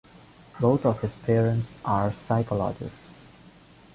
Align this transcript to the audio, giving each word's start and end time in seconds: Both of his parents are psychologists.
Both 0.59 0.83
of 0.83 1.01
his 1.01 1.13
parents 1.13 1.77
are 1.85 2.11
psychologists. 2.11 3.05